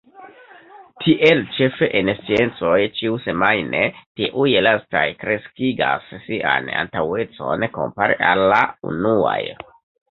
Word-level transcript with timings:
Tiel 1.01 1.41
ĉefe 1.57 1.89
en 1.99 2.09
sciencoj 2.21 2.79
ĉiusemajne 3.01 3.83
tiuj 4.21 4.49
lastaj 4.69 5.05
kreskigas 5.23 6.09
sian 6.27 6.75
antaŭecon 6.83 7.71
kompare 7.79 8.23
al 8.33 8.47
la 8.57 8.67
unuaj. 8.93 9.41